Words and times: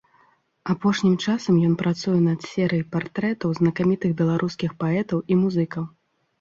Апошнім 0.73 1.11
часам 1.25 1.59
ён 1.67 1.75
працуе 1.83 2.15
над 2.29 2.49
серый 2.53 2.83
партрэтаў 2.97 3.55
знакамітых 3.61 4.19
беларускіх 4.25 4.77
паэтаў 4.83 5.27
і 5.33 5.43
музыкаў. 5.47 5.83